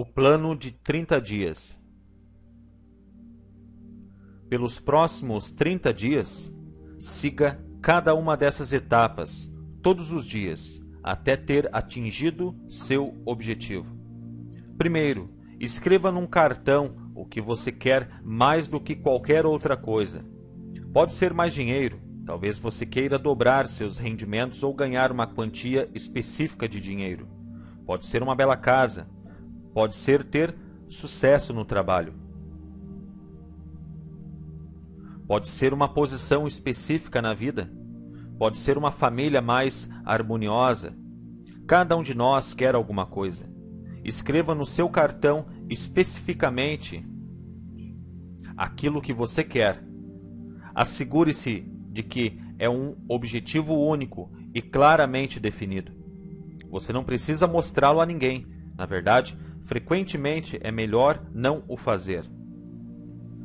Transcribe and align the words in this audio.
O 0.00 0.06
plano 0.06 0.56
de 0.56 0.70
30 0.70 1.20
dias. 1.20 1.78
Pelos 4.48 4.80
próximos 4.80 5.50
30 5.50 5.92
dias, 5.92 6.50
siga 6.98 7.62
cada 7.82 8.14
uma 8.14 8.34
dessas 8.34 8.72
etapas, 8.72 9.52
todos 9.82 10.10
os 10.10 10.24
dias, 10.24 10.80
até 11.02 11.36
ter 11.36 11.68
atingido 11.70 12.56
seu 12.66 13.14
objetivo. 13.26 13.94
Primeiro, 14.78 15.34
escreva 15.60 16.10
num 16.10 16.26
cartão 16.26 17.12
o 17.14 17.26
que 17.26 17.42
você 17.42 17.70
quer 17.70 18.08
mais 18.24 18.66
do 18.66 18.80
que 18.80 18.96
qualquer 18.96 19.44
outra 19.44 19.76
coisa. 19.76 20.24
Pode 20.94 21.12
ser 21.12 21.34
mais 21.34 21.52
dinheiro, 21.52 22.00
talvez 22.24 22.56
você 22.56 22.86
queira 22.86 23.18
dobrar 23.18 23.66
seus 23.66 23.98
rendimentos 23.98 24.62
ou 24.62 24.72
ganhar 24.72 25.12
uma 25.12 25.26
quantia 25.26 25.90
específica 25.92 26.66
de 26.66 26.80
dinheiro. 26.80 27.28
Pode 27.84 28.06
ser 28.06 28.22
uma 28.22 28.34
bela 28.34 28.56
casa, 28.56 29.06
pode 29.72 29.96
ser 29.96 30.24
ter 30.24 30.54
sucesso 30.88 31.52
no 31.52 31.64
trabalho. 31.64 32.14
Pode 35.26 35.48
ser 35.48 35.72
uma 35.72 35.88
posição 35.88 36.46
específica 36.46 37.22
na 37.22 37.32
vida. 37.32 37.70
Pode 38.36 38.58
ser 38.58 38.76
uma 38.76 38.90
família 38.90 39.40
mais 39.40 39.88
harmoniosa. 40.04 40.96
Cada 41.66 41.96
um 41.96 42.02
de 42.02 42.14
nós 42.14 42.52
quer 42.52 42.74
alguma 42.74 43.06
coisa. 43.06 43.48
Escreva 44.02 44.54
no 44.54 44.66
seu 44.66 44.88
cartão 44.88 45.46
especificamente 45.68 47.06
aquilo 48.56 49.00
que 49.00 49.12
você 49.12 49.44
quer. 49.44 49.84
Assegure-se 50.74 51.60
de 51.90 52.02
que 52.02 52.40
é 52.58 52.68
um 52.68 52.96
objetivo 53.08 53.74
único 53.74 54.32
e 54.52 54.60
claramente 54.60 55.38
definido. 55.38 55.92
Você 56.70 56.92
não 56.92 57.04
precisa 57.04 57.46
mostrá-lo 57.46 58.00
a 58.00 58.06
ninguém. 58.06 58.46
Na 58.76 58.84
verdade, 58.84 59.38
frequentemente 59.70 60.58
é 60.64 60.72
melhor 60.72 61.22
não 61.32 61.62
o 61.68 61.76
fazer. 61.76 62.24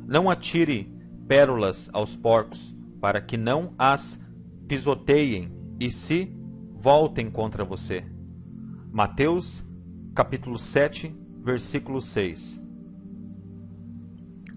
Não 0.08 0.28
atire 0.28 0.92
pérolas 1.28 1.88
aos 1.92 2.16
porcos, 2.16 2.74
para 3.00 3.20
que 3.20 3.36
não 3.36 3.72
as 3.78 4.20
pisoteiem 4.66 5.52
e 5.78 5.88
se 5.88 6.34
voltem 6.74 7.30
contra 7.30 7.64
você. 7.64 8.04
Mateus, 8.90 9.64
capítulo 10.16 10.58
7, 10.58 11.14
versículo 11.44 12.00
6. 12.02 12.60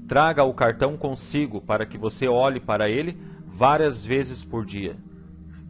Traga 0.07 0.43
o 0.43 0.55
cartão 0.55 0.97
consigo 0.97 1.61
para 1.61 1.85
que 1.85 1.99
você 1.99 2.27
olhe 2.27 2.59
para 2.59 2.89
ele 2.89 3.15
várias 3.45 4.03
vezes 4.03 4.43
por 4.43 4.65
dia. 4.65 4.97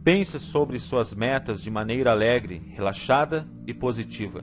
Pense 0.02 0.40
sobre 0.40 0.78
suas 0.78 1.12
metas 1.12 1.60
de 1.60 1.70
maneira 1.70 2.10
alegre, 2.10 2.62
relaxada 2.74 3.46
e 3.66 3.74
positiva. 3.74 4.42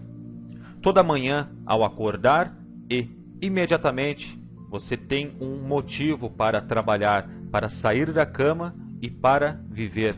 Toda 0.82 1.04
manhã, 1.04 1.50
ao 1.66 1.84
acordar 1.84 2.56
e 2.90 3.10
imediatamente, 3.42 4.40
você 4.70 4.98
tem 4.98 5.36
um 5.40 5.58
motivo 5.58 6.30
para 6.30 6.62
trabalhar, 6.62 7.30
para 7.52 7.70
sair 7.70 8.12
da 8.12 8.26
cama 8.26 8.76
e 9.02 9.10
para 9.10 9.62
viver. 9.70 10.16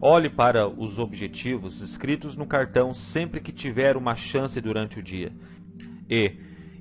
Olhe 0.00 0.28
para 0.28 0.68
os 0.68 0.98
objetivos 0.98 1.80
escritos 1.80 2.36
no 2.36 2.46
cartão 2.46 2.92
sempre 2.92 3.40
que 3.40 3.52
tiver 3.52 3.96
uma 3.96 4.14
chance 4.14 4.60
durante 4.60 4.98
o 4.98 5.02
dia. 5.02 5.32
E, 6.08 6.32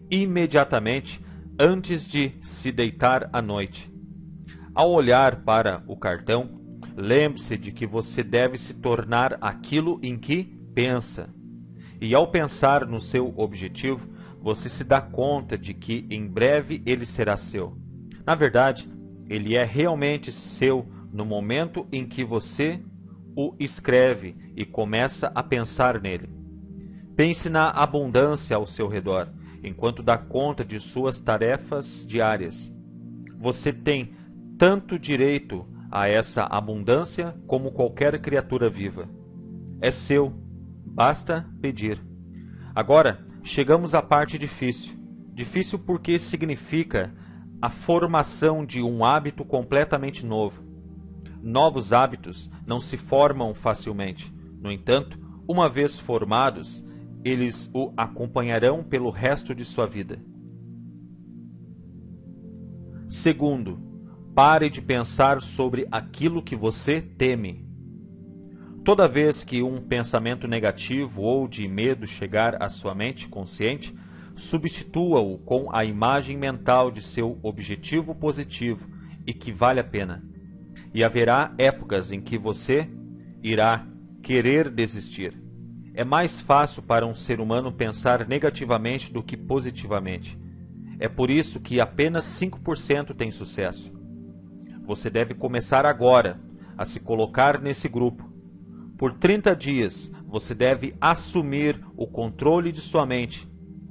imediatamente, 0.09 1.23
antes 1.57 2.05
de 2.05 2.33
se 2.41 2.71
deitar 2.71 3.29
à 3.31 3.41
noite. 3.41 3.91
Ao 4.75 4.91
olhar 4.91 5.37
para 5.43 5.83
o 5.87 5.95
cartão, 5.95 6.61
lembre-se 6.95 7.57
de 7.57 7.71
que 7.71 7.85
você 7.85 8.23
deve 8.23 8.57
se 8.57 8.73
tornar 8.73 9.37
aquilo 9.39 9.99
em 10.03 10.17
que 10.17 10.43
pensa. 10.73 11.29
E 12.03 12.13
ao 12.13 12.27
pensar 12.27 12.85
no 12.85 12.99
seu 12.99 13.33
objetivo, 13.37 14.09
você 14.41 14.67
se 14.67 14.83
dá 14.83 14.99
conta 14.99 15.57
de 15.57 15.73
que 15.73 16.05
em 16.09 16.27
breve 16.27 16.83
ele 16.85 17.05
será 17.05 17.37
seu. 17.37 17.77
Na 18.25 18.35
verdade, 18.35 18.91
ele 19.29 19.55
é 19.55 19.63
realmente 19.63 20.29
seu 20.29 20.85
no 21.13 21.23
momento 21.23 21.87
em 21.93 22.05
que 22.05 22.25
você 22.25 22.81
o 23.33 23.55
escreve 23.57 24.35
e 24.53 24.65
começa 24.65 25.31
a 25.33 25.41
pensar 25.41 26.01
nele. 26.01 26.29
Pense 27.15 27.49
na 27.49 27.69
abundância 27.69 28.57
ao 28.57 28.67
seu 28.67 28.89
redor 28.89 29.29
enquanto 29.63 30.03
dá 30.03 30.17
conta 30.17 30.65
de 30.65 30.81
suas 30.81 31.17
tarefas 31.17 32.05
diárias. 32.05 32.69
Você 33.39 33.71
tem 33.71 34.13
tanto 34.57 34.99
direito 34.99 35.65
a 35.89 36.09
essa 36.09 36.43
abundância 36.43 37.33
como 37.47 37.71
qualquer 37.71 38.19
criatura 38.19 38.69
viva. 38.69 39.07
É 39.79 39.89
seu, 39.89 40.33
basta 40.93 41.49
pedir. 41.59 41.99
Agora, 42.75 43.25
chegamos 43.43 43.95
à 43.95 44.01
parte 44.01 44.37
difícil. 44.37 44.93
Difícil 45.33 45.79
porque 45.79 46.19
significa 46.19 47.13
a 47.61 47.69
formação 47.69 48.65
de 48.65 48.81
um 48.81 49.03
hábito 49.03 49.43
completamente 49.43 50.25
novo. 50.25 50.63
Novos 51.41 51.91
hábitos 51.91 52.49
não 52.65 52.79
se 52.79 52.97
formam 52.97 53.53
facilmente. 53.55 54.33
No 54.61 54.71
entanto, 54.71 55.19
uma 55.47 55.67
vez 55.67 55.99
formados, 55.99 56.85
eles 57.23 57.69
o 57.73 57.91
acompanharão 57.97 58.83
pelo 58.83 59.09
resto 59.09 59.55
de 59.55 59.65
sua 59.65 59.87
vida. 59.87 60.19
Segundo, 63.09 63.79
pare 64.33 64.69
de 64.69 64.81
pensar 64.81 65.41
sobre 65.41 65.87
aquilo 65.91 66.41
que 66.41 66.55
você 66.55 67.01
teme. 67.01 67.67
Toda 68.83 69.07
vez 69.07 69.45
que 69.45 69.63
um 69.63 69.79
pensamento 69.81 70.45
negativo 70.45 71.21
ou 71.21 71.47
de 71.47 71.65
medo 71.69 72.05
chegar 72.05 72.61
à 72.61 72.67
sua 72.67 72.93
mente 72.93 73.29
consciente, 73.29 73.95
substitua-o 74.35 75.37
com 75.37 75.73
a 75.73 75.85
imagem 75.85 76.35
mental 76.35 76.91
de 76.91 77.01
seu 77.01 77.39
objetivo 77.41 78.13
positivo 78.13 78.85
e 79.25 79.33
que 79.33 79.53
vale 79.53 79.79
a 79.79 79.83
pena. 79.85 80.21
E 80.93 81.01
haverá 81.01 81.53
épocas 81.57 82.11
em 82.11 82.19
que 82.19 82.37
você 82.37 82.89
irá 83.41 83.87
querer 84.21 84.69
desistir. 84.69 85.41
É 85.93 86.03
mais 86.03 86.41
fácil 86.41 86.83
para 86.83 87.05
um 87.05 87.15
ser 87.15 87.39
humano 87.39 87.71
pensar 87.71 88.27
negativamente 88.27 89.13
do 89.13 89.23
que 89.23 89.37
positivamente. 89.37 90.37
É 90.99 91.07
por 91.07 91.29
isso 91.29 91.59
que 91.61 91.79
apenas 91.79 92.25
5% 92.25 93.15
tem 93.15 93.31
sucesso. 93.31 93.93
Você 94.85 95.09
deve 95.09 95.33
começar 95.33 95.85
agora 95.85 96.37
a 96.77 96.83
se 96.83 96.99
colocar 96.99 97.61
nesse 97.61 97.87
grupo. 97.87 98.32
Por 98.97 99.13
30 99.13 99.55
dias, 99.55 100.11
você 100.27 100.53
deve 100.53 100.93
assumir 101.01 101.79
o 101.95 102.07
controle 102.07 102.71
de 102.71 102.81
sua 102.81 103.05
mente. 103.05 103.47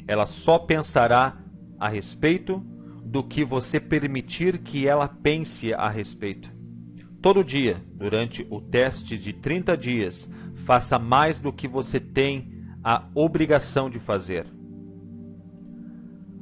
Ela 0.07 0.27
só 0.27 0.59
pensará 0.59 1.39
a 1.79 1.89
respeito 1.89 2.65
do 3.05 3.23
que 3.23 3.45
você 3.45 3.79
permitir 3.79 4.59
que 4.59 4.87
ela 4.87 5.09
pense 5.09 5.75
a 5.75 5.89
respeito. 5.89 6.51
Todo 7.21 7.45
dia, 7.45 7.83
durante 7.95 8.47
o 8.51 8.61
teste 8.61 9.19
de 9.19 9.33
30 9.33 9.77
dias, 9.77 10.29
faça 10.65 10.99
mais 10.99 11.39
do 11.39 11.53
que 11.53 11.69
você 11.69 12.01
tem 12.01 12.53
a 12.83 13.05
obrigação 13.15 13.89
de 13.89 13.99
fazer. 13.99 14.47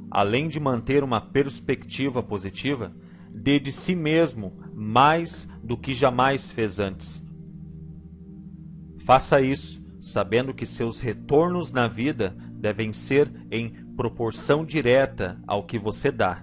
Além 0.09 0.47
de 0.47 0.59
manter 0.59 1.03
uma 1.03 1.21
perspectiva 1.21 2.23
positiva, 2.23 2.91
dê 3.29 3.59
de 3.59 3.71
si 3.71 3.95
mesmo 3.95 4.53
mais 4.73 5.47
do 5.63 5.77
que 5.77 5.93
jamais 5.93 6.49
fez 6.49 6.79
antes. 6.79 7.23
Faça 9.11 9.41
isso 9.41 9.83
sabendo 10.01 10.53
que 10.53 10.65
seus 10.65 11.01
retornos 11.01 11.73
na 11.73 11.85
vida 11.85 12.33
devem 12.53 12.93
ser 12.93 13.29
em 13.51 13.69
proporção 13.97 14.63
direta 14.63 15.37
ao 15.45 15.65
que 15.65 15.77
você 15.77 16.09
dá. 16.09 16.41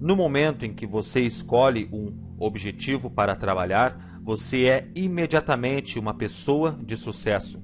No 0.00 0.16
momento 0.16 0.64
em 0.66 0.74
que 0.74 0.84
você 0.84 1.20
escolhe 1.20 1.88
um 1.92 2.12
objetivo 2.40 3.08
para 3.08 3.36
trabalhar, 3.36 4.18
você 4.20 4.64
é 4.64 4.90
imediatamente 4.96 5.96
uma 5.96 6.12
pessoa 6.12 6.76
de 6.84 6.96
sucesso. 6.96 7.62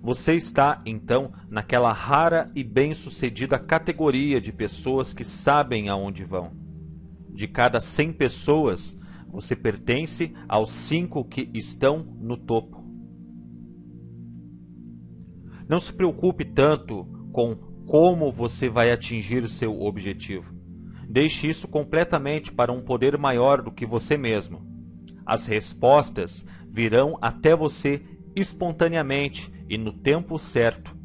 Você 0.00 0.36
está, 0.36 0.80
então, 0.86 1.32
naquela 1.50 1.92
rara 1.92 2.52
e 2.54 2.62
bem-sucedida 2.62 3.58
categoria 3.58 4.40
de 4.40 4.52
pessoas 4.52 5.12
que 5.12 5.24
sabem 5.24 5.88
aonde 5.88 6.22
vão. 6.22 6.52
De 7.30 7.48
cada 7.48 7.80
100 7.80 8.12
pessoas, 8.12 8.96
você 9.28 9.56
pertence 9.56 10.32
aos 10.48 10.70
cinco 10.70 11.24
que 11.24 11.50
estão 11.52 12.06
no 12.20 12.36
topo. 12.36 12.77
Não 15.68 15.78
se 15.78 15.92
preocupe 15.92 16.44
tanto 16.44 17.04
com 17.32 17.54
como 17.86 18.32
você 18.32 18.68
vai 18.68 18.90
atingir 18.90 19.42
o 19.42 19.48
seu 19.48 19.80
objetivo. 19.80 20.52
Deixe 21.08 21.48
isso 21.48 21.66
completamente 21.66 22.52
para 22.52 22.72
um 22.72 22.82
poder 22.82 23.16
maior 23.16 23.62
do 23.62 23.70
que 23.70 23.86
você 23.86 24.16
mesmo. 24.16 24.66
As 25.24 25.46
respostas 25.46 26.44
virão 26.70 27.18
até 27.20 27.54
você 27.56 28.02
espontaneamente 28.34 29.52
e 29.68 29.76
no 29.76 29.92
tempo 29.92 30.38
certo. 30.38 30.96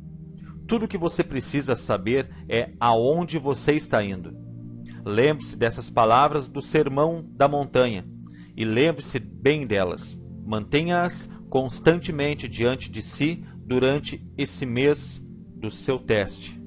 Tudo 0.68 0.86
o 0.86 0.88
que 0.88 0.98
você 0.98 1.24
precisa 1.24 1.75
saber 1.75 2.30
é 2.48 2.71
aonde 2.80 3.38
você 3.38 3.74
está 3.74 4.04
indo. 4.04 4.33
Lembre-se 5.06 5.57
dessas 5.57 5.89
palavras 5.89 6.48
do 6.48 6.62
Sermão 6.62 7.25
da 7.36 7.48
Montanha 7.48 8.06
e 8.56 8.63
lembre-se 8.63 9.19
bem 9.19 9.68
delas. 9.68 10.18
Mantenha-as 10.45 11.30
constantemente 11.50 12.48
diante 12.48 12.89
de 12.89 13.01
si 13.01 13.44
durante 13.65 14.25
esse 14.38 14.65
mês 14.65 15.24
do 15.56 15.71
seu 15.71 15.98
teste. 15.98 16.62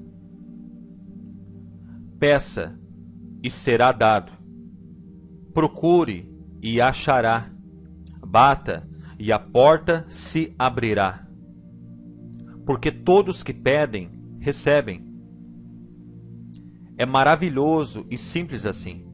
Peça 2.19 2.79
e 3.43 3.49
será 3.49 3.91
dado. 3.91 4.31
Procure 5.53 6.31
e 6.61 6.81
achará. 6.81 7.51
Bata 8.25 8.87
e 9.19 9.31
a 9.31 9.39
porta 9.39 10.05
se 10.09 10.53
abrirá. 10.57 11.27
Porque 12.65 12.91
todos 12.91 13.43
que 13.43 13.53
pedem, 13.53 14.11
recebem. 14.39 15.05
É 16.97 17.05
maravilhoso 17.05 18.05
e 18.09 18.17
simples 18.17 18.65
assim. 18.65 19.05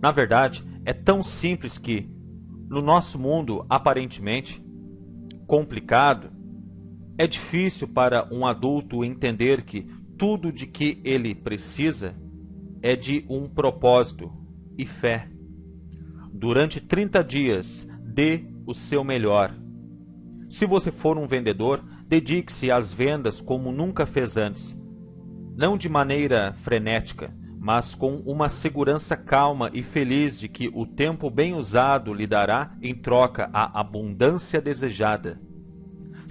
Na 0.00 0.10
verdade, 0.10 0.64
é 0.84 0.92
tão 0.92 1.22
simples 1.22 1.78
que, 1.78 2.08
no 2.68 2.82
nosso 2.82 3.18
mundo 3.18 3.64
aparentemente 3.68 4.62
complicado, 5.46 6.30
é 7.18 7.26
difícil 7.26 7.86
para 7.88 8.28
um 8.32 8.46
adulto 8.46 9.04
entender 9.04 9.62
que 9.62 9.86
tudo 10.16 10.52
de 10.52 10.66
que 10.66 11.00
ele 11.04 11.34
precisa 11.34 12.14
é 12.80 12.96
de 12.96 13.24
um 13.28 13.48
propósito 13.48 14.32
e 14.76 14.86
fé. 14.86 15.28
Durante 16.32 16.80
30 16.80 17.22
dias, 17.22 17.88
dê 18.02 18.44
o 18.66 18.74
seu 18.74 19.04
melhor. 19.04 19.54
Se 20.48 20.66
você 20.66 20.90
for 20.90 21.16
um 21.16 21.26
vendedor, 21.26 21.84
dedique-se 22.06 22.70
às 22.70 22.92
vendas 22.92 23.40
como 23.40 23.72
nunca 23.72 24.06
fez 24.06 24.36
antes. 24.36 24.76
Não 25.56 25.76
de 25.76 25.88
maneira 25.88 26.52
frenética, 26.62 27.34
mas 27.58 27.94
com 27.94 28.16
uma 28.16 28.48
segurança 28.48 29.16
calma 29.16 29.70
e 29.72 29.82
feliz 29.82 30.38
de 30.38 30.48
que 30.48 30.70
o 30.74 30.84
tempo 30.84 31.30
bem 31.30 31.54
usado 31.54 32.12
lhe 32.12 32.26
dará 32.26 32.76
em 32.82 32.94
troca 32.94 33.48
a 33.52 33.78
abundância 33.80 34.60
desejada. 34.60 35.40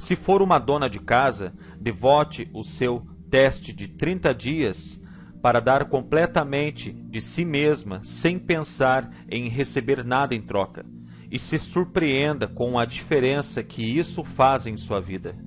Se 0.01 0.15
for 0.15 0.41
uma 0.41 0.57
dona 0.57 0.89
de 0.89 0.99
casa, 0.99 1.53
devote 1.79 2.49
o 2.55 2.63
seu 2.63 3.05
teste 3.29 3.71
de 3.71 3.87
30 3.87 4.33
dias 4.33 4.99
para 5.43 5.59
dar 5.59 5.89
completamente 5.89 6.91
de 6.91 7.21
si 7.21 7.45
mesma 7.45 8.01
sem 8.03 8.39
pensar 8.39 9.11
em 9.29 9.47
receber 9.47 10.03
nada 10.03 10.33
em 10.33 10.41
troca, 10.41 10.83
e 11.29 11.37
se 11.37 11.59
surpreenda 11.59 12.47
com 12.47 12.79
a 12.79 12.83
diferença 12.83 13.61
que 13.61 13.83
isso 13.83 14.23
faz 14.23 14.65
em 14.65 14.75
sua 14.75 14.99
vida. 14.99 15.37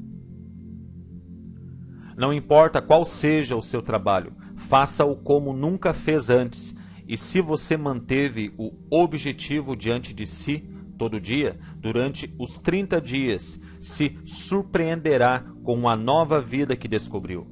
Não 2.16 2.32
importa 2.32 2.80
qual 2.80 3.04
seja 3.04 3.56
o 3.56 3.60
seu 3.60 3.82
trabalho, 3.82 4.36
faça-o 4.54 5.16
como 5.16 5.52
nunca 5.52 5.92
fez 5.92 6.30
antes, 6.30 6.72
e 7.08 7.16
se 7.16 7.40
você 7.40 7.76
manteve 7.76 8.54
o 8.56 8.72
objetivo 8.88 9.74
diante 9.74 10.14
de 10.14 10.24
si 10.24 10.72
todo 10.94 11.20
dia, 11.20 11.58
durante 11.76 12.35
os 12.38 12.58
30 12.58 13.00
dias, 13.00 13.61
se 13.81 14.19
surpreenderá 14.25 15.44
com 15.62 15.88
a 15.88 15.96
nova 15.96 16.41
vida 16.41 16.76
que 16.76 16.88
descobriu. 16.88 17.46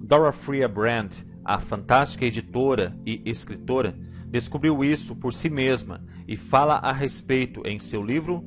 Dorothea 0.00 0.68
Brand, 0.68 1.12
a 1.44 1.58
fantástica 1.58 2.24
editora 2.24 2.96
e 3.04 3.22
escritora, 3.24 3.98
descobriu 4.28 4.84
isso 4.84 5.16
por 5.16 5.32
si 5.32 5.48
mesma 5.48 6.04
e 6.26 6.36
fala 6.36 6.74
a 6.74 6.92
respeito 6.92 7.62
em 7.66 7.78
seu 7.78 8.02
livro 8.02 8.44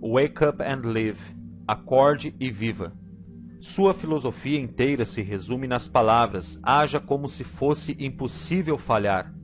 Wake 0.00 0.44
Up 0.44 0.62
and 0.62 0.82
Live 0.88 1.20
Acorde 1.66 2.34
e 2.40 2.50
Viva. 2.50 2.92
Sua 3.60 3.92
filosofia 3.92 4.58
inteira 4.58 5.04
se 5.04 5.20
resume 5.20 5.66
nas 5.66 5.88
palavras: 5.88 6.58
haja 6.62 7.00
como 7.00 7.28
se 7.28 7.44
fosse 7.44 7.96
impossível 7.98 8.78
falhar. 8.78 9.34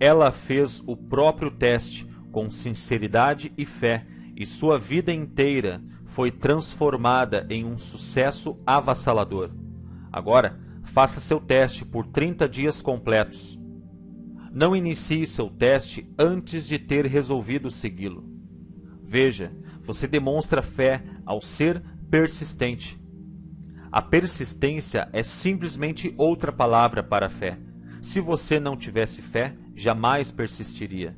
Ela 0.00 0.32
fez 0.32 0.82
o 0.86 0.96
próprio 0.96 1.50
teste 1.50 2.08
com 2.32 2.50
sinceridade 2.50 3.52
e 3.56 3.66
fé, 3.66 4.06
e 4.34 4.46
sua 4.46 4.78
vida 4.78 5.12
inteira 5.12 5.82
foi 6.06 6.30
transformada 6.30 7.46
em 7.50 7.66
um 7.66 7.78
sucesso 7.78 8.58
avassalador. 8.66 9.50
Agora, 10.10 10.58
faça 10.84 11.20
seu 11.20 11.38
teste 11.38 11.84
por 11.84 12.06
30 12.06 12.48
dias 12.48 12.80
completos. 12.80 13.58
Não 14.50 14.74
inicie 14.74 15.26
seu 15.26 15.50
teste 15.50 16.10
antes 16.18 16.66
de 16.66 16.78
ter 16.78 17.06
resolvido 17.06 17.70
segui-lo. 17.70 18.24
Veja, 19.04 19.52
você 19.82 20.08
demonstra 20.08 20.62
fé 20.62 21.04
ao 21.26 21.42
ser 21.42 21.82
persistente. 22.10 22.98
A 23.92 24.00
persistência 24.00 25.08
é 25.12 25.22
simplesmente 25.22 26.14
outra 26.16 26.50
palavra 26.50 27.02
para 27.02 27.28
fé. 27.28 27.58
Se 28.00 28.20
você 28.20 28.58
não 28.58 28.76
tivesse 28.76 29.20
fé, 29.20 29.54
jamais 29.80 30.30
persistiria. 30.30 31.16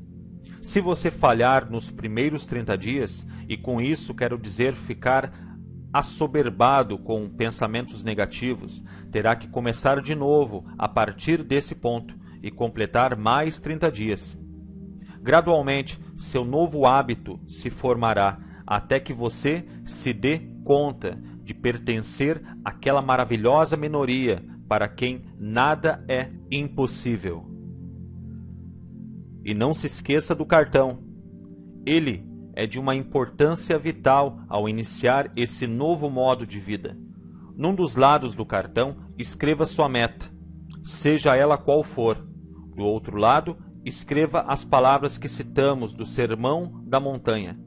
Se 0.62 0.80
você 0.80 1.10
falhar 1.10 1.68
nos 1.68 1.90
primeiros 1.90 2.46
30 2.46 2.78
dias, 2.78 3.26
e 3.48 3.56
com 3.56 3.80
isso 3.80 4.14
quero 4.14 4.38
dizer 4.38 4.76
ficar 4.76 5.32
assoberbado 5.92 6.96
com 6.96 7.28
pensamentos 7.28 8.04
negativos, 8.04 8.82
terá 9.10 9.34
que 9.34 9.48
começar 9.48 10.00
de 10.00 10.14
novo 10.14 10.64
a 10.78 10.88
partir 10.88 11.42
desse 11.42 11.74
ponto 11.74 12.16
e 12.40 12.50
completar 12.50 13.16
mais 13.16 13.58
30 13.58 13.90
dias. 13.90 14.38
Gradualmente, 15.20 16.00
seu 16.16 16.44
novo 16.44 16.86
hábito 16.86 17.40
se 17.48 17.68
formará 17.68 18.38
até 18.64 19.00
que 19.00 19.12
você 19.12 19.66
se 19.84 20.12
dê 20.12 20.40
conta 20.64 21.20
de 21.42 21.52
pertencer 21.52 22.40
àquela 22.64 23.02
maravilhosa 23.02 23.76
minoria 23.76 24.42
para 24.68 24.88
quem 24.88 25.24
nada 25.36 26.02
é 26.08 26.30
impossível. 26.50 27.51
E 29.44 29.54
não 29.54 29.74
se 29.74 29.86
esqueça 29.86 30.34
do 30.34 30.46
cartão. 30.46 31.02
Ele 31.84 32.26
é 32.54 32.66
de 32.66 32.78
uma 32.78 32.94
importância 32.94 33.78
vital 33.78 34.40
ao 34.48 34.68
iniciar 34.68 35.32
esse 35.34 35.66
novo 35.66 36.08
modo 36.10 36.46
de 36.46 36.60
vida. 36.60 36.96
Num 37.56 37.74
dos 37.74 37.96
lados 37.96 38.34
do 38.34 38.46
cartão, 38.46 38.96
escreva 39.18 39.66
sua 39.66 39.88
meta, 39.88 40.30
seja 40.82 41.36
ela 41.36 41.58
qual 41.58 41.82
for. 41.82 42.16
Do 42.74 42.82
outro 42.82 43.16
lado, 43.16 43.56
escreva 43.84 44.42
as 44.42 44.64
palavras 44.64 45.18
que 45.18 45.28
citamos 45.28 45.92
do 45.92 46.06
Sermão 46.06 46.82
da 46.86 46.98
Montanha: 46.98 47.58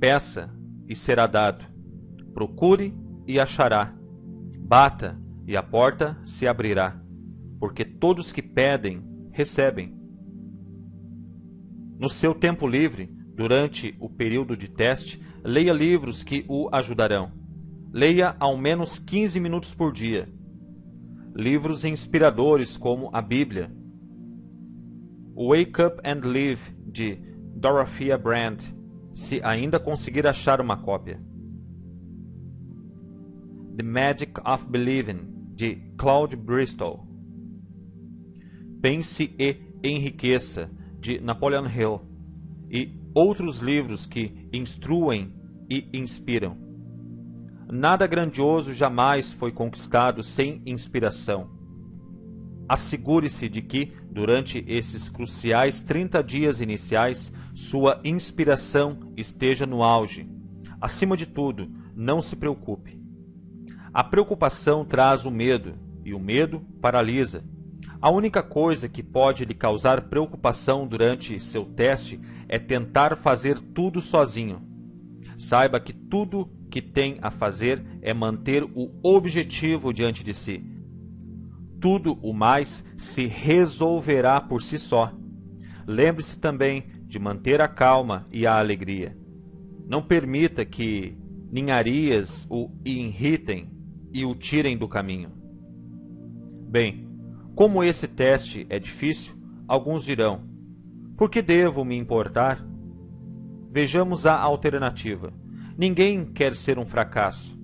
Peça 0.00 0.50
e 0.88 0.96
será 0.96 1.26
dado. 1.26 1.64
Procure 2.32 2.94
e 3.26 3.38
achará. 3.38 3.94
Bata 4.58 5.20
e 5.46 5.56
a 5.56 5.62
porta 5.62 6.16
se 6.24 6.46
abrirá. 6.46 7.00
Porque 7.58 7.84
todos 7.84 8.32
que 8.32 8.42
pedem, 8.42 9.02
recebem. 9.32 9.97
No 11.98 12.08
seu 12.08 12.34
tempo 12.34 12.66
livre, 12.66 13.18
Durante 13.38 13.94
o 14.00 14.10
período 14.10 14.56
de 14.56 14.68
teste, 14.68 15.22
leia 15.44 15.72
livros 15.72 16.24
que 16.24 16.44
o 16.48 16.68
ajudarão. 16.72 17.30
Leia 17.92 18.34
ao 18.40 18.58
menos 18.58 18.98
15 18.98 19.38
minutos 19.38 19.72
por 19.72 19.92
dia. 19.92 20.28
Livros 21.36 21.84
inspiradores 21.84 22.76
como 22.76 23.10
a 23.12 23.22
Bíblia. 23.22 23.70
Wake 25.36 25.80
Up 25.80 26.00
and 26.04 26.26
Live, 26.28 26.60
de 26.84 27.20
Dorothea 27.54 28.18
Brand, 28.18 28.60
se 29.14 29.40
ainda 29.44 29.78
conseguir 29.78 30.26
achar 30.26 30.60
uma 30.60 30.76
cópia. 30.76 31.22
The 33.76 33.84
Magic 33.84 34.32
of 34.44 34.66
Believing, 34.66 35.52
de 35.54 35.76
Claude 35.96 36.34
Bristol. 36.34 37.06
Pense 38.82 39.32
e 39.38 39.56
Enriqueça, 39.84 40.68
de 41.08 41.18
Napoleon 41.20 41.64
Hill. 41.66 42.02
E 42.70 42.94
outros 43.14 43.60
livros 43.60 44.04
que 44.04 44.46
instruem 44.52 45.34
e 45.70 45.88
inspiram. 45.94 46.54
Nada 47.70 48.06
grandioso 48.06 48.74
jamais 48.74 49.32
foi 49.32 49.50
conquistado 49.50 50.22
sem 50.22 50.62
inspiração. 50.66 51.50
Assegure-se 52.68 53.48
de 53.48 53.62
que, 53.62 53.92
durante 54.10 54.62
esses 54.68 55.08
cruciais 55.08 55.80
30 55.80 56.22
dias 56.22 56.60
iniciais, 56.60 57.32
sua 57.54 58.00
inspiração 58.04 58.98
esteja 59.16 59.64
no 59.64 59.82
auge. 59.82 60.28
Acima 60.78 61.16
de 61.16 61.24
tudo, 61.24 61.70
não 61.96 62.20
se 62.20 62.36
preocupe. 62.36 63.00
A 63.94 64.04
preocupação 64.04 64.84
traz 64.84 65.24
o 65.24 65.30
medo, 65.30 65.74
e 66.04 66.12
o 66.12 66.20
medo 66.20 66.60
paralisa. 66.82 67.42
A 68.00 68.10
única 68.10 68.42
coisa 68.44 68.88
que 68.88 69.02
pode 69.02 69.44
lhe 69.44 69.54
causar 69.54 70.02
preocupação 70.02 70.86
durante 70.86 71.40
seu 71.40 71.64
teste 71.64 72.20
é 72.48 72.56
tentar 72.56 73.16
fazer 73.16 73.58
tudo 73.58 74.00
sozinho. 74.00 74.62
Saiba 75.36 75.80
que 75.80 75.92
tudo 75.92 76.48
que 76.70 76.80
tem 76.80 77.18
a 77.20 77.30
fazer 77.30 77.84
é 78.00 78.14
manter 78.14 78.62
o 78.62 78.92
objetivo 79.02 79.92
diante 79.92 80.22
de 80.22 80.32
si. 80.32 80.64
Tudo 81.80 82.18
o 82.22 82.32
mais 82.32 82.84
se 82.96 83.26
resolverá 83.26 84.40
por 84.40 84.62
si 84.62 84.78
só. 84.78 85.12
Lembre-se 85.86 86.38
também 86.38 86.84
de 87.04 87.18
manter 87.18 87.60
a 87.60 87.66
calma 87.66 88.26
e 88.30 88.46
a 88.46 88.58
alegria. 88.58 89.16
Não 89.88 90.02
permita 90.02 90.64
que 90.64 91.16
ninharias 91.50 92.46
o 92.48 92.70
irritem 92.84 93.70
e 94.12 94.24
o 94.24 94.34
tirem 94.34 94.76
do 94.76 94.86
caminho. 94.86 95.32
Bem, 96.68 97.07
como 97.58 97.82
esse 97.82 98.06
teste 98.06 98.64
é 98.70 98.78
difícil, 98.78 99.34
alguns 99.66 100.04
dirão: 100.04 100.42
por 101.16 101.28
que 101.28 101.42
devo 101.42 101.84
me 101.84 101.96
importar? 101.96 102.64
Vejamos 103.68 104.26
a 104.26 104.38
alternativa. 104.38 105.32
Ninguém 105.76 106.24
quer 106.24 106.54
ser 106.54 106.78
um 106.78 106.86
fracasso. 106.86 107.58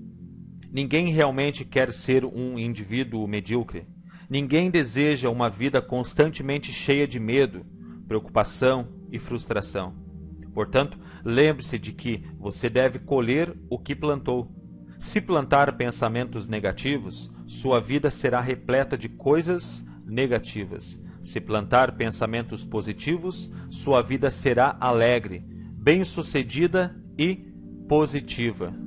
Ninguém 0.72 1.12
realmente 1.12 1.64
quer 1.64 1.92
ser 1.92 2.24
um 2.24 2.58
indivíduo 2.58 3.28
medíocre. 3.28 3.86
Ninguém 4.28 4.68
deseja 4.68 5.30
uma 5.30 5.48
vida 5.48 5.80
constantemente 5.80 6.72
cheia 6.72 7.06
de 7.06 7.20
medo, 7.20 7.64
preocupação 8.08 8.88
e 9.12 9.20
frustração. 9.20 9.94
Portanto, 10.52 10.98
lembre-se 11.24 11.78
de 11.78 11.92
que 11.92 12.24
você 12.36 12.68
deve 12.68 12.98
colher 12.98 13.56
o 13.70 13.78
que 13.78 13.94
plantou. 13.94 14.50
Se 14.98 15.20
plantar 15.20 15.76
pensamentos 15.76 16.48
negativos, 16.48 17.30
sua 17.46 17.80
vida 17.80 18.10
será 18.10 18.40
repleta 18.40 18.96
de 18.96 19.08
coisas 19.08 19.84
negativas. 20.06 21.00
Se 21.22 21.40
plantar 21.40 21.96
pensamentos 21.96 22.64
positivos, 22.64 23.50
sua 23.70 24.02
vida 24.02 24.30
será 24.30 24.76
alegre, 24.80 25.44
bem-sucedida 25.72 26.94
e 27.18 27.36
positiva. 27.88 28.83